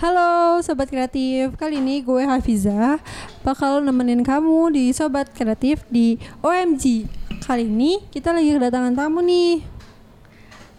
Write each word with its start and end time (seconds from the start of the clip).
Halo 0.00 0.64
Sobat 0.64 0.88
Kreatif, 0.88 1.60
kali 1.60 1.76
ini 1.76 2.00
gue 2.00 2.24
Hafiza 2.24 2.96
bakal 3.44 3.84
nemenin 3.84 4.24
kamu 4.24 4.72
di 4.72 4.96
Sobat 4.96 5.28
Kreatif 5.28 5.84
di 5.92 6.16
OMG 6.40 7.04
Kali 7.44 7.68
ini 7.68 8.00
kita 8.08 8.32
lagi 8.32 8.48
kedatangan 8.48 8.96
tamu 8.96 9.20
nih 9.20 9.60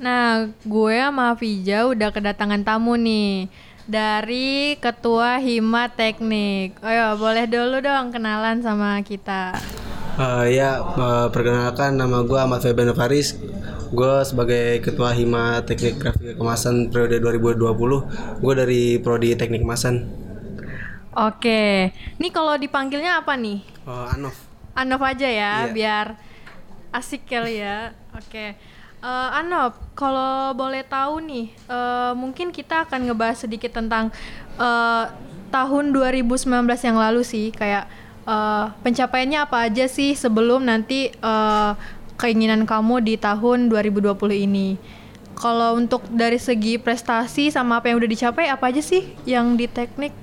Nah, 0.02 0.50
gue 0.66 0.96
sama 0.98 1.38
Fija 1.38 1.86
udah 1.86 2.10
kedatangan 2.10 2.66
tamu 2.66 2.98
nih 2.98 3.46
dari 3.86 4.74
Ketua 4.82 5.38
Hima 5.38 5.94
Teknik. 5.94 6.82
Ayo, 6.82 7.14
boleh 7.22 7.46
dulu 7.46 7.78
dong 7.78 8.10
kenalan 8.10 8.66
sama 8.66 8.98
kita. 9.06 9.54
Uh, 10.18 10.50
ya, 10.50 10.82
uh, 10.82 11.30
perkenalkan 11.30 11.94
nama 11.94 12.26
gue 12.26 12.40
Ahmad 12.42 12.66
Febian 12.66 12.98
Faris. 12.98 13.38
Gue 13.92 14.24
sebagai 14.24 14.80
Ketua 14.80 15.12
Hima 15.12 15.60
Teknik 15.68 16.00
Grafik 16.00 16.40
Kemasan 16.40 16.88
periode 16.88 17.20
2020. 17.20 18.40
Gue 18.40 18.54
dari 18.56 18.96
Prodi 19.04 19.36
Teknik 19.36 19.68
Kemasan. 19.68 20.08
Oke, 21.12 21.92
ini 21.92 22.32
kalau 22.32 22.56
dipanggilnya 22.56 23.20
apa 23.20 23.36
nih? 23.36 23.60
Uh, 23.84 24.08
Anov. 24.16 24.36
Anov 24.72 25.04
aja 25.04 25.28
ya, 25.28 25.68
Iya. 25.68 25.76
biar 25.76 26.06
asik 26.96 27.28
kali 27.28 27.60
ya. 27.60 27.92
Oke. 28.16 28.56
Eh, 29.02 29.30
Anov, 29.36 29.76
kalau 29.92 30.54
boleh 30.54 30.86
tahu 30.86 31.20
nih, 31.26 31.50
eh, 31.52 32.14
mungkin 32.14 32.54
kita 32.54 32.86
akan 32.86 33.10
ngebahas 33.12 33.44
sedikit 33.44 33.74
tentang 33.74 34.14
eh, 34.56 35.06
tahun 35.52 35.92
2019 35.92 36.48
yang 36.86 36.96
lalu 36.96 37.26
sih, 37.26 37.50
kayak 37.52 37.90
eh, 38.24 38.66
pencapaiannya 38.80 39.40
apa 39.42 39.68
aja 39.68 39.90
sih 39.90 40.16
sebelum 40.16 40.64
nanti 40.64 41.10
eh, 41.12 41.72
keinginan 42.22 42.64
kamu 42.64 43.02
di 43.02 43.18
tahun 43.18 43.66
2020 43.68 44.14
ini. 44.40 44.78
Kalau 45.34 45.74
untuk 45.74 46.06
dari 46.08 46.38
segi 46.38 46.78
prestasi 46.78 47.50
sama 47.50 47.82
apa 47.82 47.90
yang 47.90 47.98
udah 47.98 48.06
dicapai, 48.08 48.46
apa 48.46 48.70
aja 48.70 48.80
sih 48.80 49.10
yang 49.26 49.58
di 49.58 49.66
teknik? 49.66 50.14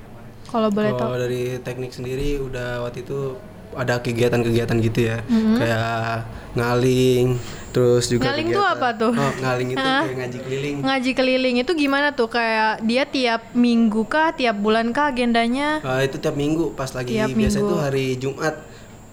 Kalau 0.47 0.71
boleh 0.71 0.95
tahu. 0.95 1.11
Kalau 1.11 1.19
dari 1.19 1.59
teknik 1.59 1.91
sendiri 1.91 2.39
udah 2.39 2.81
waktu 2.81 3.03
itu 3.03 3.35
ada 3.75 3.99
kegiatan-kegiatan 3.99 4.77
gitu 4.81 5.01
ya, 5.05 5.21
kayak 5.29 6.25
ngaling, 6.55 7.37
terus 7.69 8.09
juga. 8.09 8.27
Ngaling 8.27 8.49
tuh 8.49 8.57
kegiatan- 8.57 8.81
apa 8.81 8.89
tuh? 8.97 9.13
Oh, 9.13 9.33
ngaling 9.39 9.69
itu 9.69 9.85
kayak 9.85 10.17
ngaji 10.17 10.39
keliling. 10.41 10.77
Ngaji 10.81 11.11
keliling 11.13 11.57
itu 11.59 11.73
gimana 11.77 12.09
tuh? 12.11 12.29
Kayak 12.29 12.81
dia 12.83 13.05
tiap 13.05 13.43
minggu 13.53 14.03
kah, 14.07 14.33
tiap 14.33 14.57
bulan 14.57 14.89
kah 14.91 15.13
agendanya? 15.13 15.85
Uh, 15.85 16.01
itu 16.01 16.17
tiap 16.17 16.33
minggu 16.33 16.73
pas 16.73 16.89
lagi 16.91 17.13
Tiap 17.13 17.29
biasa 17.29 17.57
minggu. 17.59 17.69
itu 17.69 17.75
hari 17.77 18.07
Jumat 18.17 18.55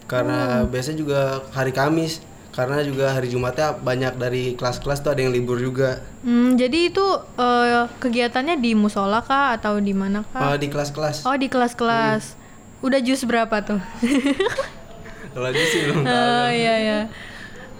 karena 0.05 0.37
biasanya 0.63 0.97
juga 0.97 1.19
hari 1.51 1.73
Kamis 1.73 2.21
karena 2.55 2.79
juga 2.81 3.11
hari 3.11 3.27
Jumatnya 3.27 3.75
banyak 3.75 4.15
dari 4.15 4.55
kelas-kelas 4.55 4.99
tuh 4.99 5.11
ada 5.11 5.19
yang 5.19 5.29
libur 5.29 5.59
juga 5.59 5.99
Hmm, 6.23 6.55
jadi 6.55 6.89
itu 6.89 7.05
eh, 7.35 7.85
kegiatannya 7.99 8.57
di 8.57 8.73
musola 8.73 9.19
kah 9.19 9.53
atau 9.53 9.77
di 9.77 9.91
mana 9.91 10.25
kah? 10.25 10.51
Uh, 10.51 10.57
di 10.57 10.65
kelas-kelas 10.65 11.21
Oh 11.21 11.35
di 11.35 11.45
kelas-kelas. 11.45 12.33
Udah 12.81 12.97
jus 12.97 13.21
berapa 13.21 13.61
tuh? 13.61 13.77
kalau 15.31 15.45
lagi 15.45 15.61
sih 15.67 15.79
belum 15.83 16.01
tahu 16.01 16.09
oh 16.09 16.47
iya 16.49 16.75
ya. 16.79 16.99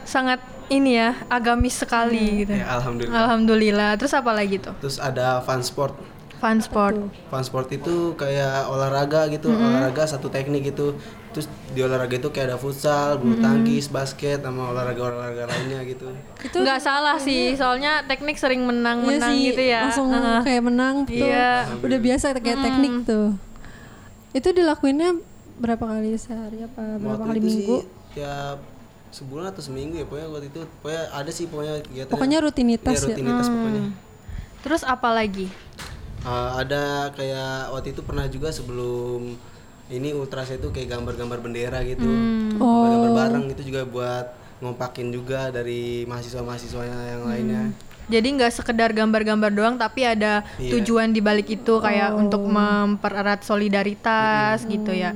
Sangat 0.04 0.44
ini 0.68 0.98
ya 0.98 1.14
agamis 1.28 1.78
sekali 1.78 2.44
gitu. 2.44 2.54
ya 2.54 2.66
alhamdulillah 2.76 3.16
Alhamdulillah. 3.18 3.90
Terus 3.96 4.14
apa 4.14 4.32
lagi 4.32 4.58
tuh? 4.60 4.74
terus 4.78 4.98
ada 4.98 5.40
fun 5.42 5.62
sport 5.62 5.96
Fun 6.36 6.60
sport. 6.60 7.00
fun 7.32 7.42
sport 7.42 7.72
itu 7.72 8.12
kayak 8.14 8.68
olahraga 8.68 9.26
gitu 9.32 9.50
olahraga 9.50 10.04
satu 10.06 10.28
teknik 10.28 10.68
gitu 10.68 10.94
terus 11.36 11.46
di 11.70 11.80
olahraga 11.80 12.16
itu 12.16 12.32
kayak 12.32 12.48
ada 12.48 12.58
futsal 12.58 13.20
bulu 13.20 13.36
tangkis 13.38 13.86
basket 13.86 14.40
sama 14.40 14.72
olahraga 14.72 15.02
olahraga 15.06 15.44
lainnya 15.46 15.84
gitu 15.84 16.08
Itu 16.40 16.64
Nggak 16.64 16.80
salah 16.80 17.20
sih, 17.20 17.52
soalnya 17.54 18.00
teknik 18.02 18.36
sering 18.36 18.64
Iya 18.64 18.72
menang-menang 18.72 19.30
sih, 19.30 19.52
gitu 19.52 19.62
ya. 19.62 19.82
langsung 19.84 20.08
Heeh. 20.10 20.40
kayak 20.42 20.64
menang 20.64 20.96
tuh 21.04 21.20
Iya. 21.20 21.52
Udah 21.78 22.00
biasa 22.00 22.26
kayak 22.34 22.60
teknik 22.62 22.94
tuh 23.04 23.36
Itu 24.32 24.50
dilakuinnya 24.50 25.20
berapa 25.56 25.84
kali 25.84 26.16
sehari 26.16 26.64
apa 26.64 26.96
berapa 26.96 27.16
Waktu 27.18 27.28
kali 27.30 27.38
itu 27.38 27.48
minggu? 27.50 27.78
sih 27.78 27.84
tiap 28.14 28.58
sebulan 29.12 29.46
atau 29.50 29.62
seminggu 29.62 29.96
ya 29.96 30.04
pokoknya 30.04 30.28
waktu 30.30 30.48
itu 30.48 30.60
pokoknya 30.78 31.04
ada 31.10 31.32
sih 31.32 31.46
pokoknya 31.46 31.74
kegiatan 31.82 32.12
Pokoknya 32.12 32.38
rutinitas 32.40 32.96
ya? 32.98 33.04
rutinitas 33.06 33.48
pokoknya 33.48 33.84
Terus 34.62 34.82
apa 34.82 35.10
lagi? 35.12 35.48
Uh, 36.22 36.58
ada 36.58 36.84
kayak 37.12 37.70
waktu 37.70 37.92
itu 37.92 38.02
pernah 38.02 38.26
juga 38.26 38.50
sebelum 38.50 39.36
ini 39.88 40.10
ultras 40.12 40.50
itu 40.50 40.74
kayak 40.74 40.98
gambar-gambar 40.98 41.40
bendera 41.40 41.80
gitu. 41.86 42.06
Hmm. 42.06 42.58
gambar-gambar 42.58 43.12
Oh. 43.12 43.18
bareng 43.18 43.46
itu 43.54 43.62
juga 43.70 43.82
buat 43.86 44.26
ngompakin 44.58 45.08
juga 45.12 45.52
dari 45.52 46.08
mahasiswa-mahasiswanya 46.08 47.00
yang 47.12 47.24
lainnya. 47.28 47.64
Jadi 48.06 48.28
nggak 48.38 48.54
sekedar 48.54 48.94
gambar-gambar 48.94 49.50
doang, 49.50 49.76
tapi 49.76 50.06
ada 50.06 50.46
Iya. 50.62 50.78
tujuan 50.78 51.10
di 51.10 51.22
balik 51.22 51.50
itu 51.50 51.74
kayak 51.82 52.14
untuk 52.14 52.46
mempererat 52.46 53.42
solidaritas 53.42 54.62
gitu 54.66 54.94
ya. 54.94 55.14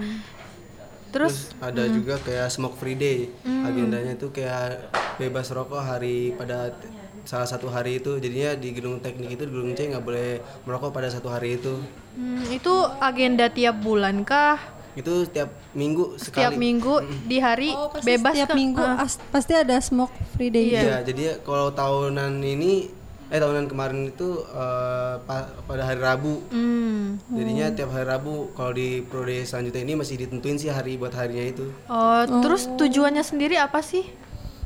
Terus, 1.09 1.53
terus 1.53 1.61
ada 1.61 1.85
juga 1.89 2.17
kayak 2.21 2.49
smoke 2.49 2.77
free 2.77 2.97
day. 2.97 3.29
Agendanya 3.45 4.13
itu 4.13 4.29
kayak 4.29 4.89
bebas 5.17 5.49
rokok 5.49 5.81
hari 5.81 6.33
pada 6.33 6.73
salah 7.21 7.45
satu 7.45 7.67
hari 7.67 7.97
itu 7.97 8.17
jadinya 8.17 8.53
di 8.53 8.69
gedung 8.69 8.97
teknik 8.97 9.29
itu 9.31 9.43
di 9.43 9.51
gedung 9.51 9.71
C 9.71 9.87
nggak 9.87 10.01
boleh 10.01 10.29
merokok 10.63 10.91
pada 10.91 11.07
satu 11.07 11.27
hari 11.27 11.55
itu 11.55 11.79
hmm, 12.13 12.51
itu 12.51 12.73
agenda 12.99 13.47
tiap 13.47 13.75
bulan 13.77 14.21
kah? 14.21 14.59
itu 14.91 15.23
tiap 15.25 15.47
minggu 15.71 16.17
Setiap 16.17 16.49
sekali 16.49 16.59
minggu 16.59 16.93
di 17.23 17.37
hari 17.37 17.71
Oh, 17.71 17.87
pasti 17.87 18.09
bebas 18.09 18.33
setiap 18.33 18.49
kah? 18.49 18.57
minggu 18.57 18.83
as- 18.97 19.21
pasti 19.29 19.53
ada 19.53 19.77
smoke 19.79 20.11
free 20.33 20.49
day 20.49 20.65
Iya. 20.67 20.81
Iya, 20.81 20.97
jadi 21.03 21.23
kalau 21.39 21.71
tahunan 21.71 22.41
ini 22.41 22.89
eh 23.29 23.37
tahunan 23.37 23.69
kemarin 23.69 24.09
itu 24.09 24.25
eh, 24.43 25.15
pa- 25.21 25.53
pada 25.63 25.85
hari 25.85 26.01
Rabu. 26.01 26.41
Hmm. 26.49 27.21
Jadinya 27.29 27.69
tiap 27.69 27.93
hari 27.93 28.01
Rabu 28.03 28.49
kalau 28.51 28.73
di 28.73 28.99
prode 29.01 29.45
selanjutnya 29.45 29.81
ini 29.83 29.93
masih 29.93 30.17
ditentuin 30.17 30.57
sih 30.57 30.67
hari 30.67 30.97
buat 30.97 31.13
harinya 31.13 31.45
itu. 31.47 31.69
Oh, 31.85 32.25
terus 32.41 32.65
tujuannya 32.73 33.21
sendiri 33.21 33.55
apa 33.55 33.79
sih? 33.79 34.09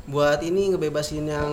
Buat 0.04 0.40
ini 0.40 0.68
ngebebasin 0.68 1.24
yang 1.24 1.52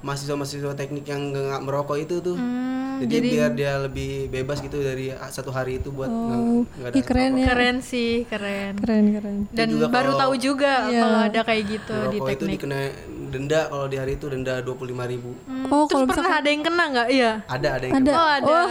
mahasiswa-mahasiswa 0.00 0.72
teknik 0.72 1.04
yang 1.04 1.30
nggak 1.30 1.60
merokok 1.60 2.00
itu 2.00 2.16
tuh. 2.18 2.32
Hmm, 2.32 3.00
jadi, 3.00 3.28
biar 3.28 3.50
dia 3.52 3.72
lebih 3.78 4.28
bebas 4.28 4.60
gitu 4.60 4.76
dari 4.76 5.08
satu 5.28 5.48
hari 5.48 5.76
itu 5.76 5.88
buat 5.88 6.08
nggak 6.08 6.40
nggak 6.74 6.88
ada 6.88 6.96
Ih, 6.96 7.04
keren 7.04 7.32
ya 7.34 7.46
keren 7.46 7.76
sih, 7.80 8.24
keren. 8.24 8.76
Keren 8.76 9.04
keren 9.10 9.36
Dan 9.52 9.66
juga 9.68 9.86
baru 9.88 10.12
kalau- 10.12 10.20
tahu 10.22 10.34
juga 10.38 10.72
Iya. 10.86 11.00
kalau 11.02 11.20
ada 11.22 11.40
kayak 11.42 11.62
gitu 11.66 11.92
di 11.92 12.00
merokok 12.16 12.28
itu 12.30 12.36
teknik. 12.38 12.52
dikena 12.56 12.80
denda 13.30 13.60
kalau 13.68 13.86
di 13.86 13.96
hari 13.96 14.12
itu 14.16 14.26
denda 14.26 14.54
25.000 14.58 15.04
ribu. 15.06 15.30
Hmm, 15.44 15.64
Oh, 15.68 15.84
terus 15.86 16.08
pernah 16.08 16.32
ada 16.34 16.48
yang 16.48 16.62
kena 16.62 16.84
nggak? 16.88 17.08
Iya. 17.10 17.32
Ada 17.46 17.68
ada 17.70 17.84
yang 17.84 17.94
Ada. 17.96 18.12
Oh 18.12 18.28
ada. 18.34 18.48
Oh. 18.58 18.68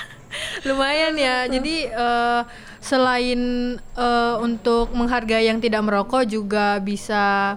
Lumayan 0.66 1.14
ya. 1.16 1.36
Jadi 1.54 1.74
eh, 1.86 2.40
selain 2.78 3.40
eh, 3.78 4.34
untuk 4.38 4.92
menghargai 4.92 5.44
yang 5.44 5.60
tidak 5.60 5.80
merokok 5.80 6.24
juga 6.24 6.76
bisa 6.78 7.56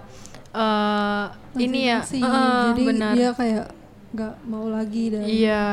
eh, 0.54 1.24
ini 1.58 1.80
ya. 1.90 1.98
Sih, 2.02 2.20
eh, 2.22 2.62
jadi 2.74 2.82
benar. 2.86 3.12
dia 3.14 3.30
kayak 3.34 3.66
nggak 4.10 4.34
mau 4.46 4.66
lagi 4.70 5.14
dan 5.14 5.22
Iya. 5.22 5.64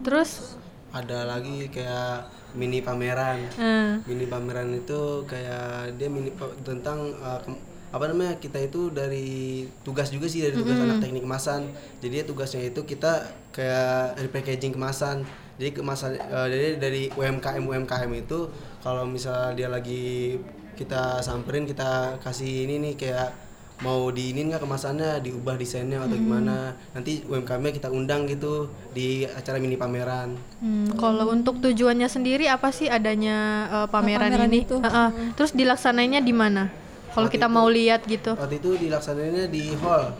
Terus 0.00 0.56
ada 0.88 1.28
lagi 1.28 1.68
kayak 1.68 2.28
mini 2.56 2.80
pameran. 2.80 3.44
eh, 3.60 4.00
mini 4.08 4.24
pameran 4.24 4.72
itu 4.72 5.24
kayak 5.28 5.92
dia 6.00 6.08
mini 6.08 6.32
tentang 6.64 7.12
uh, 7.20 7.40
apa 7.88 8.04
namanya 8.04 8.36
kita 8.36 8.60
itu 8.60 8.92
dari 8.92 9.64
tugas 9.80 10.12
juga 10.12 10.28
sih 10.28 10.44
dari 10.44 10.52
tugas 10.52 10.76
anak 10.76 11.00
teknik 11.00 11.24
kemasan 11.24 11.72
jadi 12.04 12.20
tugasnya 12.28 12.68
itu 12.68 12.84
kita 12.84 13.24
kayak 13.48 14.20
repackaging 14.20 14.76
kemasan 14.76 15.24
jadi 15.56 15.72
kemasan 15.72 16.20
uh, 16.20 16.44
jadi 16.52 16.76
dari 16.76 17.08
UMKM 17.16 17.64
UMKM 17.64 18.12
itu 18.12 18.52
kalau 18.84 19.08
misalnya 19.08 19.56
dia 19.56 19.68
lagi 19.72 20.36
kita 20.76 21.24
samperin 21.24 21.64
kita 21.64 22.20
kasih 22.20 22.68
ini 22.68 22.76
nih 22.76 22.94
kayak 23.00 23.28
mau 23.78 24.10
diinin 24.10 24.50
nggak 24.50 24.66
kemasannya 24.66 25.22
diubah 25.22 25.54
desainnya 25.54 26.02
atau 26.02 26.18
gimana 26.18 26.74
nanti 26.90 27.22
UMKM-nya 27.22 27.72
kita 27.78 27.88
undang 27.94 28.26
gitu 28.26 28.66
di 28.90 29.22
acara 29.22 29.62
mini 29.62 29.78
pameran 29.78 30.34
hmm, 30.58 30.98
kalau 30.98 31.30
untuk 31.30 31.62
tujuannya 31.62 32.10
sendiri 32.10 32.50
apa 32.50 32.74
sih 32.74 32.90
adanya 32.90 33.70
eh, 33.70 33.86
pameran, 33.86 34.34
pameran 34.34 34.50
ini? 34.50 34.66
itu. 34.66 34.76
Eh, 34.82 34.90
eh. 34.90 35.08
Terus 35.38 35.54
dilaksanainya 35.54 36.18
di 36.18 36.34
mana? 36.34 36.66
Kalau 37.14 37.30
kita 37.30 37.46
mau 37.50 37.66
lihat 37.70 38.06
gitu. 38.06 38.34
waktu 38.34 38.62
itu 38.62 38.78
dilaksanainnya 38.78 39.50
di 39.50 39.74
hall 39.78 40.14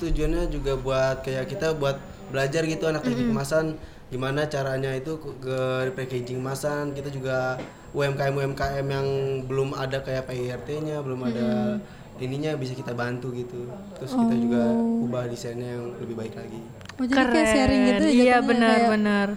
tujuannya 0.00 0.48
juga 0.48 0.78
buat 0.80 1.20
kayak 1.26 1.46
kita 1.50 1.76
buat 1.76 2.00
belajar 2.32 2.64
gitu 2.64 2.88
anak 2.88 3.04
teknik 3.04 3.28
kemasan 3.28 3.76
gimana 4.10 4.46
caranya 4.48 4.90
itu 4.96 5.18
ke- 5.18 5.92
packaging 5.94 6.42
kemasan 6.42 6.96
kita 6.96 7.12
juga 7.12 7.60
UMKM 7.94 8.34
UMKM 8.34 8.86
yang 8.86 9.06
belum 9.46 9.74
ada 9.74 10.02
kayak 10.02 10.30
PIRT-nya 10.30 11.02
belum 11.02 11.20
ada 11.30 11.78
ininya 12.20 12.52
bisa 12.54 12.72
kita 12.72 12.92
bantu 12.92 13.32
gitu. 13.32 13.66
Terus 13.96 14.12
kita 14.14 14.34
juga 14.36 14.62
ubah 15.00 15.24
desainnya 15.26 15.74
yang 15.74 15.96
lebih 15.96 16.14
baik 16.14 16.34
lagi. 16.34 16.60
Oh, 16.94 17.04
jadi 17.04 17.24
kayak 17.26 17.48
sharing 17.48 17.80
gitu 17.82 18.04
ya 18.04 18.10
Iya 18.10 18.12
jatuhnya, 18.12 18.30
kayak- 18.30 18.46
benar-benar. 18.46 19.28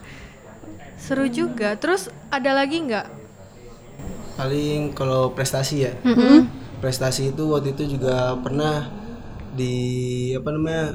Seru 0.95 1.25
juga. 1.27 1.69
Terus 1.75 2.01
ada 2.29 2.51
lagi 2.53 2.77
nggak? 2.79 3.07
paling 4.33 4.91
kalau 4.91 5.29
prestasi 5.29 5.85
ya. 5.85 5.93
Prestasi 6.81 7.29
itu 7.29 7.43
waktu 7.47 7.71
itu 7.71 7.95
juga 7.95 8.33
pernah 8.35 8.89
di 9.53 9.75
apa 10.33 10.49
namanya 10.49 10.85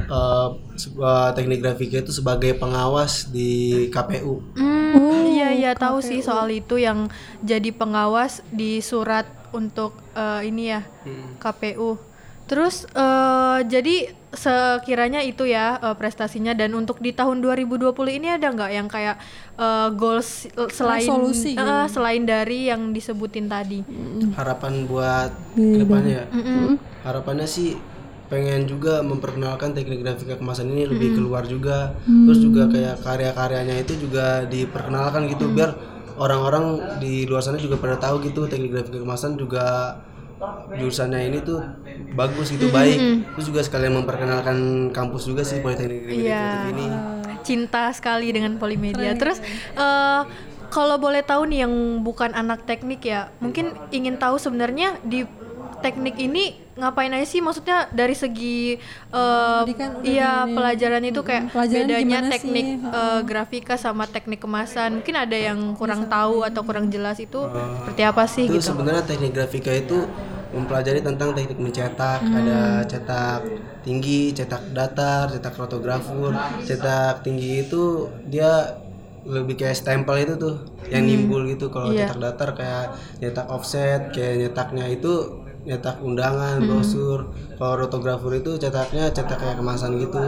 eh, 0.00 0.48
sebuah 0.74 1.32
teknik 1.32 1.62
grafika 1.62 2.02
itu 2.02 2.10
sebagai 2.10 2.52
pengawas 2.52 3.30
di 3.30 3.86
KPU. 3.88 4.42
Hmm, 4.58 5.30
iya 5.30 5.54
iya 5.54 5.72
tahu 5.72 6.02
sih 6.02 6.18
soal 6.18 6.50
itu 6.50 6.74
yang 6.74 7.06
jadi 7.40 7.70
pengawas 7.70 8.42
di 8.50 8.82
surat 8.82 9.30
untuk 9.52 9.96
eh, 10.14 10.46
ini 10.46 10.70
ya 10.70 10.80
KPU. 11.38 11.98
Terus 12.46 12.82
eh, 12.90 13.58
jadi 13.62 14.10
sekiranya 14.30 15.22
itu 15.22 15.46
ya 15.46 15.78
eh, 15.78 15.94
prestasinya 15.94 16.54
dan 16.54 16.74
untuk 16.74 16.98
di 16.98 17.10
tahun 17.10 17.42
2020 17.42 17.90
ini 18.18 18.28
ada 18.30 18.50
nggak 18.50 18.70
yang 18.70 18.88
kayak 18.90 19.16
eh, 19.54 19.88
goals 19.94 20.46
selain 20.70 21.06
Resolusi 21.06 21.54
gitu. 21.54 21.62
eh, 21.62 21.86
selain 21.86 22.22
dari 22.26 22.70
yang 22.70 22.90
disebutin 22.90 23.46
tadi? 23.46 23.82
Harapan 24.34 24.86
buat 24.86 25.30
ke 25.54 25.78
depannya 25.78 26.12
ya. 26.14 26.24
Harapannya 27.06 27.46
sih 27.46 27.78
pengen 28.30 28.62
juga 28.62 29.02
memperkenalkan 29.02 29.74
teknik 29.74 30.06
grafika 30.06 30.38
kemasan 30.38 30.70
ini 30.70 30.86
lebih 30.86 31.18
keluar 31.18 31.42
juga. 31.46 31.98
Terus 32.06 32.38
juga 32.38 32.70
kayak 32.70 33.02
karya-karyanya 33.02 33.82
itu 33.82 34.06
juga 34.06 34.46
diperkenalkan 34.46 35.26
gitu 35.26 35.50
biar 35.50 35.74
orang-orang 36.20 36.64
di 37.00 37.24
luar 37.24 37.40
sana 37.40 37.56
juga 37.56 37.80
pada 37.80 37.96
tahu 37.96 38.20
gitu 38.22 38.44
teknik 38.44 38.70
grafika 38.70 39.00
kemasan 39.00 39.34
juga 39.34 39.96
jurusannya 40.70 41.20
ini 41.26 41.38
tuh 41.40 41.60
bagus 42.14 42.48
gitu 42.48 42.68
baik 42.70 42.96
terus 43.34 43.46
juga 43.46 43.60
sekalian 43.60 43.92
memperkenalkan 43.94 44.56
kampus 44.90 45.24
juga 45.24 45.42
sih 45.42 45.60
politeknik 45.60 46.06
Kreatif 46.06 46.24
Iya. 46.24 46.44
ini 46.70 46.86
cinta 47.40 47.88
sekali 47.90 48.28
dengan 48.30 48.56
polimedia. 48.56 49.16
Terus 49.16 49.40
eh, 49.74 50.22
kalau 50.68 50.96
boleh 50.96 51.24
tahu 51.24 51.48
nih 51.48 51.64
yang 51.64 51.72
bukan 52.00 52.30
anak 52.30 52.62
teknik 52.62 53.00
ya, 53.02 53.32
mungkin 53.40 53.72
ingin 53.90 54.16
tahu 54.16 54.36
sebenarnya 54.36 55.00
di 55.02 55.24
teknik 55.80 56.16
ini 56.16 56.44
ngapain 56.76 57.10
aja 57.10 57.24
sih? 57.24 57.40
Maksudnya 57.40 57.88
dari 57.90 58.12
segi 58.12 58.78
kan 59.10 59.90
udah 59.96 60.06
iya 60.06 60.32
ini. 60.44 60.54
pelajaran 60.54 61.02
itu 61.02 61.20
kayak 61.20 61.44
pelajaran 61.50 61.86
bedanya 61.86 62.18
sih? 62.22 62.30
teknik 62.32 62.66
eh, 62.82 63.20
grafika 63.24 63.74
sama 63.76 64.04
teknik 64.06 64.40
kemasan. 64.40 65.00
Mungkin 65.00 65.16
ada 65.16 65.36
yang 65.36 65.74
kurang 65.74 66.06
tahu 66.06 66.44
atau 66.44 66.62
kurang 66.62 66.88
jelas 66.88 67.18
itu 67.18 67.40
seperti 67.80 68.02
apa 68.02 68.24
sih 68.24 68.44
itu 68.46 68.56
gitu? 68.56 68.70
sebenarnya 68.70 69.02
teknik 69.02 69.32
grafika 69.32 69.72
itu 69.72 69.98
mempelajari 70.50 70.98
tentang 70.98 71.30
teknik 71.30 71.58
mencetak 71.58 72.20
ada 72.20 72.82
cetak 72.82 73.40
tinggi 73.80 74.34
cetak 74.34 74.74
datar 74.74 75.30
cetak 75.30 75.54
rotografur 75.54 76.34
cetak 76.66 77.22
tinggi 77.22 77.62
itu 77.62 78.10
dia 78.26 78.82
lebih 79.20 79.52
kayak 79.54 79.76
stempel 79.76 80.16
itu 80.16 80.34
tuh 80.34 80.64
yang 80.88 81.04
nimbul 81.04 81.44
gitu 81.44 81.68
kalau 81.68 81.92
Iya. 81.92 82.08
cetak 82.08 82.18
datar 82.18 82.50
kayak 82.56 82.84
nyetak 83.20 83.46
offset 83.46 84.00
kayak 84.10 84.34
nyetaknya 84.42 84.90
itu 84.90 85.39
nyetak 85.68 86.00
undangan 86.00 86.64
brosur. 86.66 87.18
Kalau 87.58 87.74
rotografur 87.80 88.32
itu 88.36 88.56
cetaknya 88.56 89.12
cetak 89.12 89.38
kayak 89.42 89.56
kemasan 89.60 90.00
gitu. 90.00 90.18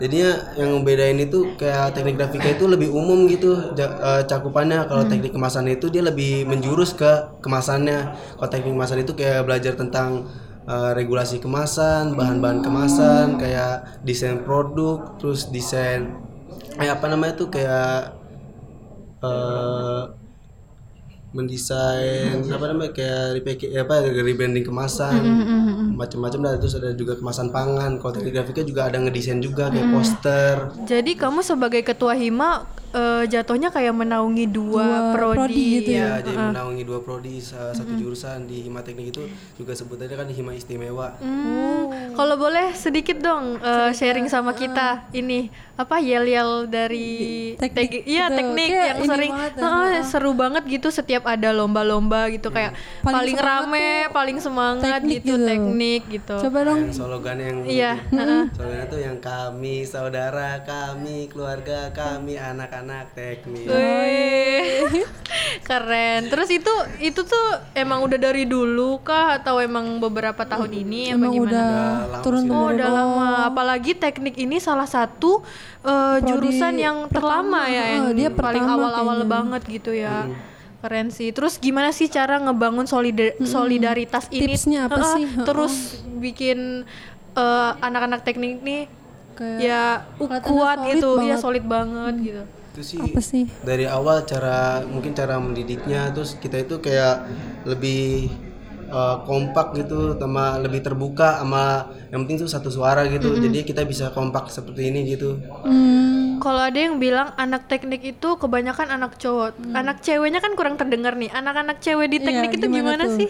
Jadinya 0.00 0.30
yang 0.60 0.70
membedain 0.78 1.18
itu 1.18 1.56
kayak 1.58 1.96
teknik 1.96 2.14
grafika 2.20 2.48
itu 2.52 2.64
lebih 2.68 2.88
umum 2.94 3.26
gitu 3.26 3.74
ja- 3.78 3.96
eh, 3.98 4.22
cakupannya. 4.30 4.86
Kalau 4.90 5.04
teknik 5.10 5.32
kemasan 5.34 5.66
itu 5.72 5.86
dia 5.90 6.02
lebih 6.06 6.46
menjurus 6.46 6.94
ke 6.94 7.10
kemasannya. 7.42 7.98
Kalau 8.38 8.48
teknik 8.52 8.72
kemasan 8.76 8.98
itu 9.02 9.12
kayak 9.18 9.42
belajar 9.48 9.74
tentang 9.74 10.28
eh, 10.66 10.90
regulasi 10.98 11.38
kemasan 11.42 12.14
bahan-bahan 12.18 12.60
kemasan 12.62 13.38
kayak 13.40 14.02
desain 14.06 14.42
produk 14.46 15.14
terus 15.18 15.48
desain 15.54 16.18
eh 16.80 16.88
apa 16.92 17.06
namanya 17.08 17.34
tuh 17.40 17.48
kayak 17.54 18.18
eh 19.22 20.02
mendesain 21.36 22.40
apa 22.48 22.64
namanya 22.72 22.96
kayak 22.96 23.36
repack 23.36 23.60
apa 23.76 23.94
rebranding 24.08 24.64
kemasan 24.64 25.20
macam-macam 25.96 26.38
dah 26.44 26.54
terus 26.60 26.76
ada 26.76 26.92
juga 26.92 27.16
kemasan 27.16 27.48
pangan. 27.50 27.98
Kalau 27.98 28.12
teknik 28.12 28.32
grafika 28.36 28.62
juga 28.62 28.88
ada 28.88 29.00
ngedesain 29.00 29.40
juga 29.40 29.72
kayak 29.72 29.88
poster. 29.90 30.54
Jadi 30.84 31.12
kamu 31.16 31.40
sebagai 31.40 31.82
ketua 31.82 32.12
hima 32.14 32.68
eh, 32.96 33.24
jatuhnya 33.28 33.68
kayak 33.68 33.92
menaungi 33.92 34.48
dua, 34.48 34.80
Dua 34.80 34.98
prodi, 35.12 35.36
prodi 35.38 35.64
gitu 35.76 35.90
ya. 35.92 36.16
ya 36.16 36.24
jadi 36.24 36.36
menaungi 36.48 36.82
dua 36.82 36.98
prodi 36.98 37.36
sa- 37.38 37.70
satu 37.70 37.92
jurusan 37.92 38.44
di 38.44 38.62
hima 38.62 38.80
teknik 38.80 39.12
itu 39.12 39.28
juga 39.54 39.72
sebutannya 39.72 40.16
kan 40.16 40.28
hima 40.28 40.52
istimewa 40.52 41.12
Hmm, 41.18 41.92
Kalau 42.12 42.36
boleh 42.36 42.72
sedikit 42.72 43.18
dong 43.18 43.58
eh, 43.58 43.92
sharing 43.92 44.26
sama 44.26 44.52
kita 44.52 45.04
ini 45.12 45.48
apa 45.74 46.00
yel-yel 46.00 46.64
dari 46.66 47.52
Teknik 47.54 48.08
iya 48.08 48.26
gitu. 48.26 48.36
teknik 48.38 48.70
Kayak 48.70 48.86
yang 48.86 49.00
sering 49.04 49.32
banget. 49.34 49.52
Heeh, 49.58 49.92
seru 50.02 50.32
banget 50.32 50.62
gitu 50.66 50.88
setiap 50.90 51.24
ada 51.26 51.52
lomba-lomba 51.52 52.28
gitu 52.28 52.48
kayak 52.48 52.72
paling, 53.02 53.12
Paling 53.12 53.36
semangat 53.36 53.60
rame, 53.66 53.88
paling 54.10 54.38
semangat 54.38 54.88
teknik 54.94 55.20
gitu, 55.20 55.34
gitu. 55.34 55.44
teknik 55.44 56.02
gitu. 56.08 56.36
Coba 56.40 56.58
dong. 56.62 56.78
yang 56.80 56.94
slogan 56.94 57.36
yang 57.38 57.56
Iya, 57.66 57.92
itu. 58.00 58.16
heeh. 58.16 58.44
slogannya 58.50 58.86
tuh 58.86 59.00
yang 59.02 59.18
kami 59.20 59.76
saudara 59.84 60.48
kami 60.62 61.28
keluarga 61.28 61.92
kami 61.92 62.34
anak-anak 62.34 62.84
teknik 63.08 63.66
Wih, 63.66 65.02
keren. 65.68 66.26
Terus 66.26 66.48
itu 66.50 66.72
itu 67.00 67.20
tuh 67.20 67.46
emang 67.72 68.00
udah 68.00 68.16
dari 68.16 68.44
dulu 68.44 68.98
kah 69.00 69.36
atau 69.36 69.58
emang 69.58 69.98
beberapa 69.98 70.42
tahun 70.42 70.70
ini 70.76 71.00
apa 71.08 71.16
Emang 71.16 71.32
gimana? 71.32 71.48
udah 71.48 71.68
lama 72.08 72.22
turun 72.22 72.42
sih. 72.42 72.50
Oh, 72.50 72.68
udah 72.68 72.88
lama. 72.88 73.28
Apalagi 73.46 73.92
teknik 73.94 74.36
ini 74.36 74.56
salah 74.58 74.86
satu 74.86 75.42
eh, 75.80 76.18
jurusan 76.22 76.74
yang 76.74 76.96
terlama 77.08 77.66
ya, 77.66 77.84
yang 77.92 78.04
eh, 78.08 78.14
dia 78.16 78.28
paling 78.28 78.62
pertama 78.62 78.76
awal-awal 78.86 79.18
banget 79.22 79.62
gitu 79.66 79.90
ya. 79.90 80.26
Keren 80.78 81.08
sih. 81.08 81.30
Terus 81.30 81.56
gimana 81.56 81.90
sih 81.90 82.06
cara 82.06 82.38
ngebangun 82.38 82.84
solida- 82.84 83.34
solidaritas 83.42 84.30
ini? 84.30 84.54
Tipsnya 84.54 84.86
apa 84.86 84.96
Eh, 84.96 85.06
sih? 85.14 85.24
Terus 85.42 85.74
bikin 86.16 86.84
eh, 87.32 87.70
anak-anak 87.78 88.22
teknik 88.22 88.60
nih 88.60 88.82
Kayak 89.36 89.60
ya 89.60 89.82
kuat 90.40 90.80
gitu, 90.88 91.20
ya 91.20 91.36
banget. 91.36 91.38
solid 91.38 91.64
banget 91.66 92.14
gitu. 92.22 92.42
Itu 92.76 92.84
sih 92.84 93.00
apa 93.00 93.20
sih? 93.24 93.44
dari 93.64 93.88
awal 93.88 94.28
cara 94.28 94.84
mungkin 94.84 95.16
cara 95.16 95.40
mendidiknya 95.40 96.12
terus 96.12 96.36
kita 96.36 96.60
itu 96.60 96.76
kayak 96.76 97.24
lebih 97.64 98.28
uh, 98.92 99.24
kompak 99.24 99.72
gitu 99.80 100.12
sama 100.20 100.60
lebih 100.60 100.84
terbuka 100.84 101.40
sama 101.40 101.88
yang 102.12 102.28
penting 102.28 102.44
tuh 102.44 102.50
satu 102.52 102.68
suara 102.68 103.08
gitu 103.08 103.32
jadi 103.40 103.64
kita 103.64 103.88
bisa 103.88 104.12
kompak 104.12 104.52
seperti 104.52 104.92
ini 104.92 105.08
gitu 105.08 105.40
Hmm, 105.64 106.38
Kalau 106.38 106.62
ada 106.62 106.76
yang 106.78 107.00
bilang 107.00 107.32
anak 107.34 107.66
teknik 107.66 108.04
itu 108.04 108.28
kebanyakan 108.36 108.92
anak 108.92 109.16
cowok, 109.16 109.56
anak 109.72 110.04
ceweknya 110.04 110.38
kan 110.38 110.52
kurang 110.54 110.76
terdengar 110.76 111.16
nih. 111.16 111.32
Anak-anak 111.32 111.80
cewek 111.80 112.12
di 112.12 112.18
Iya, 112.20 112.26
teknik 112.28 112.50
itu 112.54 112.66
gimana 112.68 112.92
gimana, 112.94 113.04
tuh? 113.08 113.16
sih? 113.18 113.28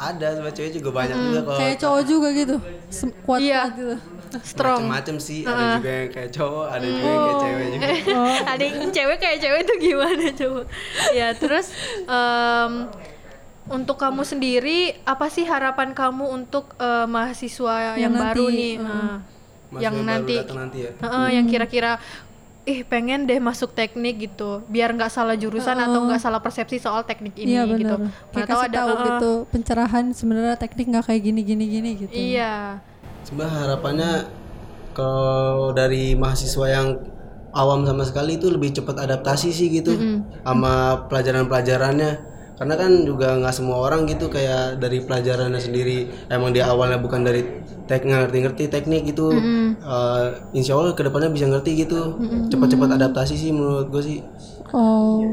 ada 0.00 0.26
sama 0.38 0.48
cewek 0.48 0.72
juga 0.80 0.90
banyak 0.94 1.16
juga 1.20 1.40
kalau 1.44 1.58
kayak 1.60 1.76
cowok 1.76 2.02
juga 2.08 2.28
gitu. 2.32 2.56
Sem- 2.88 3.12
Kuat-kuat 3.26 3.44
Iya. 3.44 3.62
gitu. 3.76 3.96
Strong. 4.40 4.86
macam-macam 4.86 5.16
sih. 5.18 5.42
Ada 5.42 5.64
juga 5.76 5.90
yang 5.90 6.10
kayak 6.10 6.30
cowok 6.30 6.66
ada 6.68 6.86
juga 6.86 7.02
yang 7.04 7.20
kayak 7.20 7.40
cewek 7.42 7.66
juga. 7.66 7.88
Ada 8.46 8.62
yang 8.62 8.90
cewek 8.90 9.18
kayak 9.18 9.38
cewek 9.42 9.60
itu 9.66 9.74
gimana 9.82 10.24
coba? 10.32 10.62
ya 11.10 11.28
terus 11.34 11.66
em, 12.04 12.72
untuk 13.66 13.96
kamu 13.96 14.22
sendiri 14.22 14.78
apa 15.02 15.26
sih 15.30 15.42
harapan 15.42 15.94
kamu 15.94 16.24
untuk 16.26 16.74
eh, 16.78 17.06
mahasiswa 17.06 17.74
yang, 17.94 18.10
Yang 18.10 18.14
baru 18.18 18.44
nanti, 18.46 18.58
nih? 18.58 18.74
uh. 18.78 19.16
Mas 19.70 19.80
yang 19.86 19.94
baru 19.94 20.08
nanti, 20.10 20.34
datang 20.34 20.58
nanti 20.66 20.78
ya? 20.82 20.90
Heeh, 20.98 21.26
yang 21.38 21.46
kira-kira 21.46 21.92
ih 22.66 22.82
pengen 22.82 23.24
deh 23.24 23.38
masuk 23.38 23.70
teknik 23.70 24.18
gitu. 24.20 24.66
Biar 24.66 24.90
nggak 24.90 25.08
salah 25.08 25.38
jurusan 25.38 25.78
atau 25.78 26.10
nggak 26.10 26.18
salah 26.18 26.42
persepsi 26.42 26.76
soal 26.76 27.06
teknik 27.06 27.38
ini 27.38 27.54
Iya 27.54 27.62
gitu. 27.78 27.96
Kayak 28.34 28.46
tahu 28.50 28.60
kasih 28.66 28.70
tahu 28.74 28.90
heeh, 28.90 29.04
gitu 29.06 29.32
pencerahan 29.48 30.04
sebenarnya 30.10 30.58
teknik 30.58 30.86
nggak 30.90 31.04
kayak 31.06 31.22
gini 31.22 31.40
gini 31.46 31.64
gini 31.70 31.90
gitu. 32.02 32.12
iya 32.12 32.82
sebenarnya 33.24 33.56
harapannya 33.66 34.12
kalau 34.96 35.70
dari 35.72 36.18
mahasiswa 36.18 36.66
yang 36.66 36.88
awam 37.50 37.82
sama 37.82 38.06
sekali 38.06 38.38
itu 38.38 38.46
lebih 38.50 38.74
cepat 38.74 39.06
adaptasi 39.06 39.50
sih 39.50 39.70
gitu 39.70 39.94
sama 40.46 41.06
pelajaran-pelajarannya. 41.10 42.30
Karena 42.60 42.76
kan 42.76 42.92
juga 43.08 43.40
nggak 43.40 43.56
semua 43.56 43.80
orang 43.80 44.04
gitu 44.04 44.28
kayak 44.28 44.84
dari 44.84 45.00
pelajarannya 45.00 45.56
sendiri. 45.56 46.12
Emang 46.28 46.52
dia 46.52 46.68
awalnya 46.68 47.00
bukan 47.00 47.24
dari 47.24 47.40
teknik 47.88 48.12
ngerti-ngerti 48.28 48.68
teknik 48.68 49.08
gitu. 49.08 49.32
Eh, 49.32 50.26
insya 50.52 50.76
Allah 50.76 50.92
ke 50.92 51.00
depannya 51.00 51.32
bisa 51.32 51.48
ngerti 51.48 51.88
gitu. 51.88 52.20
Cepat-cepat 52.52 53.00
adaptasi 53.00 53.34
sih 53.40 53.48
menurut 53.48 53.88
gue 53.88 54.02
sih. 54.04 54.18
Oh. 54.76 55.24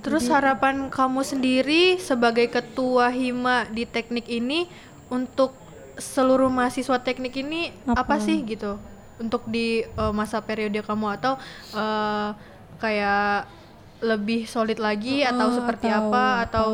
Terus 0.00 0.24
harapan 0.32 0.88
kamu 0.88 1.20
sendiri 1.20 2.00
sebagai 2.00 2.48
ketua 2.48 3.12
hima 3.12 3.68
di 3.68 3.84
teknik 3.84 4.24
ini 4.32 4.64
untuk 5.12 5.52
seluruh 5.98 6.50
mahasiswa 6.50 6.98
teknik 7.00 7.34
ini 7.40 7.70
apa, 7.90 8.18
sih 8.18 8.42
gitu? 8.42 8.78
Untuk 9.18 9.46
di 9.46 9.82
eh, 9.84 10.12
masa 10.14 10.42
periode 10.42 10.82
kamu 10.82 11.06
atau 11.20 11.38
eh, 11.74 12.30
kayak 12.82 13.46
lebih 14.04 14.44
solid 14.44 14.76
lagi 14.76 15.24
atau 15.24 15.48
seperti 15.54 15.88
atau 15.88 16.10
apa? 16.10 16.24
atau 16.44 16.70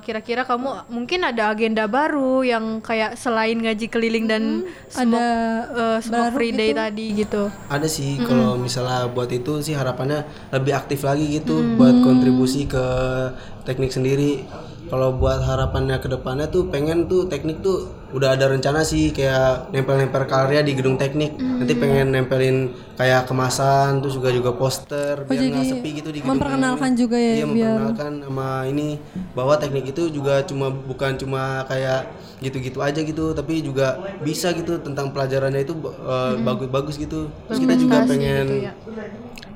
kira-kira 0.00 0.48
kamu 0.48 0.88
mungkin 0.88 1.20
ada 1.20 1.52
agenda 1.52 1.84
baru 1.84 2.40
yang 2.40 2.80
kayak 2.80 3.12
selain 3.20 3.60
ngaji 3.60 3.92
keliling 3.92 4.24
dan 4.24 4.64
smoke, 4.88 5.04
ada 5.04 5.26
eh, 5.68 5.98
smoke 6.00 6.32
baru 6.32 6.36
free 6.40 6.52
day 6.56 6.72
gitu? 6.72 6.80
tadi 6.80 7.06
gitu. 7.12 7.42
ada 7.68 7.84
sih 7.84 8.16
kalau 8.24 8.56
misalnya 8.56 9.04
buat 9.12 9.28
itu 9.28 9.60
sih 9.60 9.76
harapannya 9.76 10.24
lebih 10.48 10.72
aktif 10.72 11.04
lagi 11.04 11.28
gitu 11.28 11.76
buat 11.76 11.92
kontribusi 12.00 12.64
ke 12.64 12.84
teknik 13.68 13.92
sendiri 13.92 14.48
kalau 14.86 15.18
buat 15.18 15.42
harapannya 15.42 15.98
ke 15.98 16.06
depannya 16.06 16.46
tuh 16.46 16.70
pengen 16.70 17.10
tuh 17.10 17.26
teknik 17.26 17.58
tuh 17.58 17.90
udah 18.14 18.38
ada 18.38 18.46
rencana 18.46 18.86
sih 18.86 19.10
kayak 19.10 19.74
nempel-nempel 19.74 20.24
karya 20.30 20.62
di 20.62 20.72
gedung 20.78 20.94
teknik. 20.94 21.34
Nanti 21.36 21.74
pengen 21.74 22.14
nempelin 22.14 22.70
kayak 22.94 23.26
kemasan 23.26 23.98
terus 23.98 24.14
juga 24.14 24.30
juga 24.30 24.54
poster 24.54 25.26
biar 25.26 25.42
nggak 25.42 25.66
sepi 25.66 25.90
gitu 26.00 26.08
di 26.14 26.22
gedung. 26.22 26.38
memperkenalkan 26.38 26.90
juga 26.94 27.18
ya, 27.18 27.42
Iya 27.42 27.46
memperkenalkan 27.50 28.12
sama 28.24 28.48
ini 28.70 28.88
bahwa 29.34 29.54
teknik 29.58 29.90
itu 29.90 30.08
juga 30.08 30.46
cuma 30.46 30.70
bukan 30.70 31.18
cuma 31.18 31.66
kayak 31.66 32.08
gitu-gitu 32.40 32.78
aja 32.84 33.00
gitu 33.00 33.32
tapi 33.32 33.64
juga 33.64 34.00
bisa 34.22 34.52
gitu 34.54 34.78
tentang 34.80 35.10
pelajarannya 35.10 35.66
itu 35.66 35.74
eh, 35.84 36.34
bagus-bagus 36.46 36.94
gitu. 36.96 37.28
Terus 37.50 37.58
kita 37.58 37.74
juga 37.74 38.06
pengen 38.06 38.70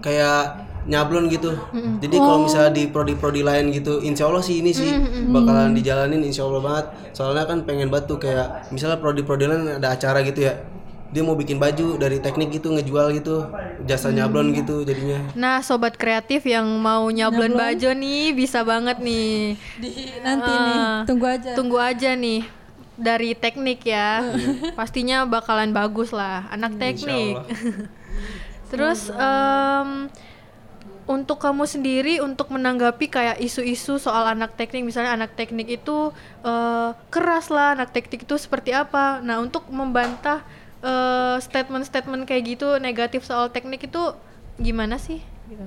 kayak 0.02 0.69
nyablon 0.88 1.28
gitu. 1.28 1.52
Jadi 2.00 2.16
kalau 2.16 2.48
misalnya 2.48 2.72
di 2.72 2.88
prodi-prodi 2.88 3.44
lain 3.44 3.68
gitu, 3.74 4.00
insya 4.00 4.28
Allah 4.28 4.40
sih 4.40 4.64
ini 4.64 4.72
sih 4.72 4.90
bakalan 5.28 5.76
dijalanin 5.76 6.24
insya 6.24 6.46
Allah 6.48 6.62
banget. 6.62 6.86
Soalnya 7.12 7.44
kan 7.44 7.64
pengen 7.68 7.92
banget 7.92 8.08
tuh 8.08 8.18
kayak 8.22 8.72
misalnya 8.72 8.96
prodi-prodi 8.96 9.44
lain 9.44 9.80
ada 9.80 9.92
acara 9.92 10.24
gitu 10.24 10.46
ya. 10.48 10.56
Dia 11.10 11.26
mau 11.26 11.34
bikin 11.34 11.58
baju 11.58 11.98
dari 11.98 12.22
teknik 12.22 12.54
gitu 12.54 12.70
ngejual 12.70 13.10
gitu, 13.18 13.42
jasa 13.82 14.14
nyablon 14.14 14.54
gitu 14.54 14.86
jadinya. 14.86 15.18
Nah, 15.34 15.58
sobat 15.58 15.98
kreatif 15.98 16.46
yang 16.46 16.70
mau 16.78 17.10
nyablon 17.10 17.58
baju 17.58 17.90
nih 17.98 18.30
bisa 18.30 18.62
banget 18.62 19.02
nih. 19.02 19.58
di 19.82 19.90
nanti 20.22 20.52
nih 20.54 20.78
tunggu 21.10 21.26
aja 21.26 21.50
Tunggu 21.58 21.76
aja 21.82 22.14
nih 22.14 22.46
dari 22.94 23.34
teknik 23.34 23.82
ya. 23.82 24.22
Pastinya 24.78 25.26
bakalan 25.26 25.74
bagus 25.74 26.14
lah 26.14 26.46
anak 26.54 26.78
teknik. 26.78 27.42
Terus 28.70 29.10
em, 29.10 30.06
untuk 31.10 31.42
kamu 31.42 31.66
sendiri 31.66 32.22
untuk 32.22 32.54
menanggapi 32.54 33.10
kayak 33.10 33.42
isu-isu 33.42 33.98
soal 33.98 34.30
anak 34.30 34.54
teknik 34.54 34.86
misalnya 34.86 35.18
anak 35.18 35.34
teknik 35.34 35.82
itu 35.82 36.14
eh, 36.46 36.90
keras 37.10 37.50
lah 37.50 37.74
anak 37.74 37.90
teknik 37.90 38.22
itu 38.22 38.38
seperti 38.38 38.70
apa. 38.70 39.18
Nah, 39.18 39.42
untuk 39.42 39.66
membantah 39.74 40.46
eh, 40.86 41.36
statement-statement 41.42 42.30
kayak 42.30 42.42
gitu 42.54 42.78
negatif 42.78 43.26
soal 43.26 43.50
teknik 43.50 43.90
itu 43.90 44.02
gimana 44.62 45.02
sih? 45.02 45.18
Gitu. 45.50 45.66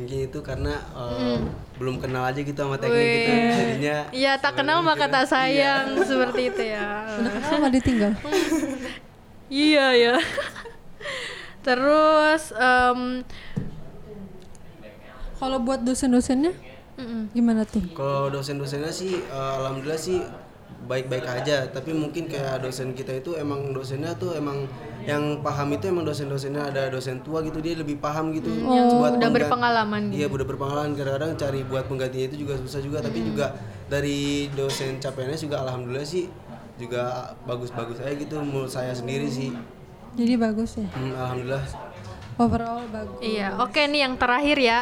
Mungkin 0.00 0.18
itu 0.32 0.38
karena 0.40 0.80
eh, 0.96 1.36
belum 1.76 2.00
kenal 2.00 2.24
aja 2.24 2.40
gitu 2.40 2.56
sama 2.56 2.80
teknik 2.80 3.04
gitu. 3.04 3.32
Jadinya 3.36 3.96
Iya, 4.08 4.32
tak 4.40 4.56
kenal 4.56 4.80
maka 4.80 5.04
tak 5.04 5.28
sayang 5.28 6.00
seperti 6.00 6.48
itu 6.48 6.62
ya. 6.64 7.12
udah 7.20 7.32
kenal 7.36 7.50
malah 7.60 7.72
ditinggal 7.76 8.12
Iya 9.52 9.86
ya. 9.96 10.16
Terus 11.60 12.52
em, 12.56 13.24
kalau 15.38 15.58
buat 15.58 15.80
dosen-dosennya 15.80 16.52
mm-mm. 16.96 17.30
gimana 17.30 17.62
tuh 17.64 17.82
Kalau 17.90 18.28
dosen-dosennya 18.28 18.90
sih 18.90 19.18
eh, 19.18 19.52
alhamdulillah 19.56 19.98
sih 19.98 20.18
baik-baik 20.78 21.26
aja, 21.26 21.68
tapi 21.68 21.90
mungkin 21.92 22.24
kayak 22.26 22.62
dosen 22.62 22.94
kita 22.94 23.12
itu 23.12 23.34
emang 23.34 23.72
dosennya 23.72 24.14
tuh 24.14 24.32
emang 24.32 24.64
yang 25.04 25.42
paham 25.42 25.68
itu 25.70 25.84
emang 25.84 26.04
dosen-dosennya 26.04 26.70
ada 26.70 26.88
dosen 26.88 27.20
tua 27.20 27.40
gitu 27.40 27.58
dia 27.58 27.76
lebih 27.76 27.98
paham 27.98 28.32
gitu 28.32 28.48
buat 28.48 28.72
udah 29.12 29.20
penggan- 29.20 29.36
berpengalaman 29.36 30.00
gitu. 30.08 30.16
Iya, 30.16 30.26
udah 30.28 30.46
berpengalaman 30.46 30.90
kadang-kadang 30.94 31.32
cari 31.36 31.60
buat 31.62 31.84
penggantinya 31.84 32.26
itu 32.26 32.36
juga 32.40 32.54
susah 32.56 32.80
juga, 32.80 32.98
tapi 33.04 33.18
juga 33.20 33.46
dari 33.86 34.48
dosen 34.54 34.96
CPNS 34.96 35.40
juga 35.44 35.60
alhamdulillah 35.60 36.06
sih 36.06 36.24
juga 36.78 37.02
bagus-bagus 37.42 37.98
aja 37.98 38.14
gitu 38.14 38.38
menurut 38.38 38.70
saya 38.70 38.94
sendiri 38.94 39.26
sih. 39.28 39.50
jadi 40.14 40.34
bagus 40.36 40.78
ya 40.78 40.88
Hmm, 40.88 41.12
alhamdulillah. 41.12 41.64
overall 42.38 42.80
bagus 42.88 43.18
Iya, 43.20 43.58
oke 43.58 43.80
nih 43.84 44.00
yang 44.04 44.14
terakhir 44.14 44.56
ya. 44.56 44.78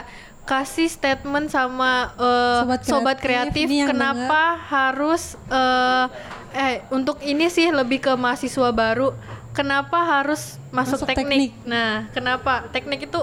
Kasih 0.46 0.86
statement 0.86 1.50
sama 1.50 2.14
eh, 2.14 2.60
Sobat 2.62 2.80
sobat, 2.80 3.16
kreatif 3.18 3.50
kreatif, 3.50 3.66
nih 3.66 3.78
yang 3.82 3.90
kenapa 3.90 4.42
harus 4.62 5.34
eh 5.50 6.06
eh 6.54 6.74
untuk 6.88 7.18
ini 7.20 7.50
sih 7.50 7.66
lebih 7.68 7.98
ke 8.00 8.12
mahasiswa 8.14 8.70
baru. 8.70 9.10
Kenapa 9.50 9.98
harus 10.04 10.62
masuk, 10.70 11.02
Masuk 11.02 11.08
teknik? 11.10 11.50
Nah, 11.64 12.06
kenapa 12.10 12.68
teknik 12.70 13.08
itu 13.08 13.20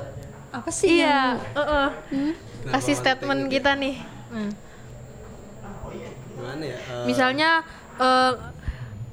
apa 0.50 0.68
sih 0.68 1.00
iya, 1.00 1.38
yang- 1.38 1.40
eh-eh. 1.56 1.90
Kenapa 2.60 2.74
Kasih 2.74 2.94
masuk 2.94 3.04
statement 3.06 3.40
teknik? 3.42 3.54
kita 3.56 3.72
nih. 3.74 3.96
Hmm. 4.28 4.52
Gimana 6.34 6.64
ya? 6.66 6.76
Eh, 6.76 7.06
Misalnya 7.06 7.50
eh 7.96 8.32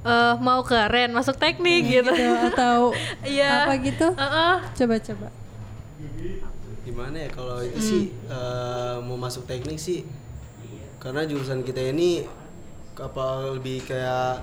eh, 0.02 0.34
mau 0.40 0.64
keren 0.64 1.12
masuk 1.12 1.36
teknik 1.36 1.82
gitu. 1.86 2.10
gitu 2.10 2.26
atau 2.50 2.90
Iya. 3.22 3.68
apa 3.68 3.74
gitu 3.78 4.06
Heeh. 4.10 4.54
coba 4.74 4.96
coba 4.98 5.28
gimana 6.90 7.16
ya 7.22 7.30
kalau 7.30 7.62
itu 7.62 7.78
sih 7.78 8.02
eh, 8.26 8.96
mau 9.06 9.14
masuk 9.14 9.46
teknik 9.46 9.78
sih. 9.78 10.02
Karena 10.98 11.24
jurusan 11.24 11.62
kita 11.62 11.80
ini 11.94 12.26
apa 12.98 13.56
lebih 13.56 13.86
kayak 13.88 14.42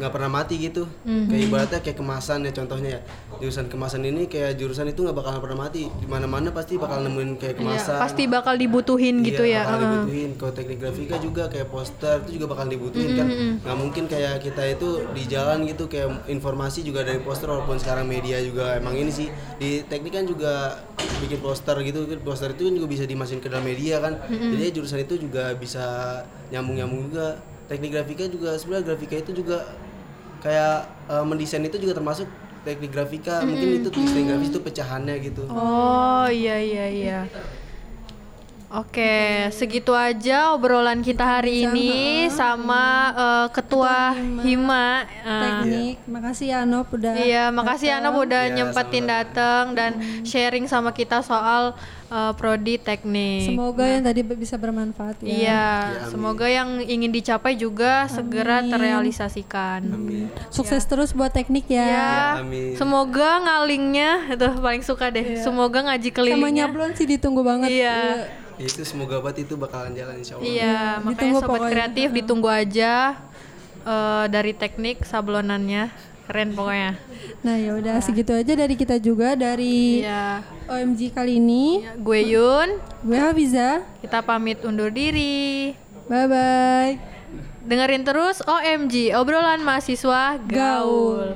nggak 0.00 0.10
pernah 0.10 0.30
mati 0.32 0.56
gitu. 0.56 0.88
Kayak 1.04 1.42
ibaratnya 1.44 1.80
kayak 1.80 1.98
kemasan 2.00 2.48
ya 2.48 2.52
contohnya 2.56 2.90
ya. 2.96 3.00
Jurusan 3.36 3.68
kemasan 3.68 4.00
ini 4.02 4.24
kayak 4.24 4.56
jurusan 4.56 4.88
itu 4.88 5.04
nggak 5.04 5.12
bakalan 5.14 5.38
pernah 5.38 5.68
mati. 5.68 5.92
Di 5.92 6.08
mana 6.08 6.24
mana 6.24 6.48
pasti 6.50 6.74
bakal 6.74 7.04
nemuin 7.04 7.36
kayak 7.36 7.54
Iya, 7.54 7.60
kemasan. 7.60 7.98
pasti 8.00 8.22
bakal 8.24 8.54
dibutuhin 8.56 9.20
gitu 9.20 9.44
Iya, 9.44 9.52
ya. 9.52 9.62
bakal 9.62 9.76
Heeh. 9.76 9.84
dibutuhin. 9.92 10.30
Kalau 10.34 10.52
teknik 10.52 10.78
grafika 10.80 11.16
juga 11.20 11.42
kayak 11.46 11.68
poster 11.68 12.16
itu 12.24 12.30
juga 12.40 12.46
bakal 12.48 12.66
dibutuhin 12.66 13.10
kan. 13.12 13.26
Nggak 13.60 13.76
mungkin 13.76 14.04
kayak 14.06 14.34
kita 14.40 14.62
itu 14.66 14.88
di 15.12 15.22
jalan 15.26 15.68
gitu 15.68 15.84
kayak 15.84 16.24
informasi 16.26 16.80
juga 16.80 17.04
dari 17.04 17.20
poster 17.20 17.46
walaupun 17.46 17.76
sekarang 17.76 18.08
media 18.08 18.40
juga 18.40 18.74
emang 18.74 18.96
ini 18.96 19.12
sih. 19.12 19.28
Di 19.60 19.84
teknik 19.84 20.12
kan 20.12 20.24
juga 20.24 20.80
bikin 21.20 21.38
poster 21.38 21.76
gitu 21.84 22.08
poster 22.22 22.50
itu 22.50 22.64
kan 22.64 22.74
juga 22.74 22.88
bisa 22.88 23.04
dimasukin 23.04 23.38
ke 23.38 23.52
dalam 23.52 23.62
media 23.62 24.00
kan. 24.00 24.16
Jadi 24.24 24.72
jurusan 24.72 25.00
itu 25.00 25.20
juga 25.20 25.52
bisa 25.52 25.84
nyambung 26.48 26.76
nyambung 26.76 27.12
juga. 27.12 27.36
Teknik 27.66 27.94
grafika 27.94 28.26
juga 28.26 28.58
sebenarnya 28.58 28.82
grafika 28.84 29.14
itu 29.16 29.30
juga 29.32 29.62
kayak 30.40 30.88
eh, 31.08 31.24
mendesain 31.24 31.64
itu 31.64 31.76
juga 31.80 31.96
termasuk 31.96 32.26
teknik 32.64 32.90
grafika. 32.92 33.40
Mungkin 33.44 33.68
itu 33.84 33.88
teknik 33.88 34.24
grafis 34.28 34.48
itu 34.52 34.60
pecahannya 34.60 35.14
gitu. 35.24 35.42
Oh 35.48 36.26
iya 36.28 36.56
iya 36.60 36.86
iya. 36.90 37.18
Oke, 38.70 39.50
segitu 39.50 39.90
aja 39.98 40.54
obrolan 40.54 41.02
kita 41.02 41.26
hari 41.26 41.66
ini 41.66 42.30
sama 42.30 43.10
eh, 43.10 43.46
ketua 43.50 44.14
Hima. 44.46 45.02
Eh, 45.26 45.42
teknik. 45.42 45.96
Makasih 46.06 46.46
ya 46.54 46.62
Anop 46.62 46.86
udah 46.94 47.12
Iya, 47.18 47.44
makasih 47.50 47.98
Anop 47.98 48.22
udah 48.22 48.46
Iya, 48.46 48.54
nyempetin 48.54 49.10
datang 49.10 49.74
dan 49.74 49.98
sharing 50.22 50.70
sama 50.70 50.94
kita 50.94 51.18
soal 51.26 51.74
eh, 52.14 52.32
prodi 52.38 52.78
teknik. 52.78 53.50
semoga 53.50 53.90
yang 53.90 54.06
tadi 54.06 54.22
bisa 54.22 54.54
bermanfaat 54.54 55.18
ya. 55.18 55.34
Iya, 55.34 55.66
semoga 56.06 56.46
yang 56.46 56.78
ingin 56.78 57.10
dicapai 57.10 57.58
juga 57.58 58.06
segera 58.06 58.62
terrealisasikan. 58.62 59.82
sukses 60.54 60.86
terus 60.86 61.10
buat 61.10 61.34
teknik 61.34 61.66
ya. 61.66 61.82
Ya, 61.90 62.10
amin. 62.38 62.78
semoga 62.78 63.42
ngalingnya 63.42 64.30
itu 64.30 64.46
paling 64.62 64.86
suka 64.86 65.10
deh. 65.10 65.42
Semoga 65.42 65.90
ngaji 65.90 66.14
sama 66.14 66.16
kelilingnya. 66.22 66.70
nyablon 66.70 66.94
sih 66.94 67.10
ditunggu 67.10 67.42
banget. 67.42 67.74
Iya. 67.74 67.98
Ya, 67.98 68.14
itu 68.62 68.82
semoga 68.82 69.18
banget 69.18 69.44
itu 69.44 69.54
bakalan 69.54 69.90
jalan 69.90 70.16
insya 70.16 70.34
Allah. 70.34 70.44
Iya, 70.46 70.78
makanya 70.98 71.10
Ditunggu 71.10 71.38
sobat 71.38 71.50
pokoknya. 71.56 71.72
kreatif 71.72 72.08
ditunggu 72.12 72.48
aja 72.48 72.92
eh, 73.82 74.24
dari 74.28 74.52
teknik 74.52 75.02
sablonannya. 75.02 75.84
Keren 76.22 76.54
pokoknya. 76.54 76.94
nah 77.40 77.58
ya 77.58 77.74
udah 77.74 77.98
segitu 77.98 78.30
aja 78.30 78.54
dari 78.54 78.72
kita 78.74 78.96
juga 78.96 79.34
dari 79.34 79.98
Iya. 80.00 80.46
OMG 80.68 81.10
kali 81.10 81.36
ini 81.36 81.82
Ya, 81.82 81.98
Gue 81.98 82.22
Yun, 82.24 82.68
gue 83.02 83.18
Hafiza 83.18 83.82
kita 83.98 84.22
pamit 84.22 84.62
undur 84.62 84.88
diri. 84.88 85.74
bye 86.06 86.26
bye 86.26 86.94
Dengerin 87.60 88.02
terus 88.02 88.40
OMG, 88.42 89.10
obrolan 89.12 89.60
mahasiswa 89.60 90.38
gaul. 90.40 91.34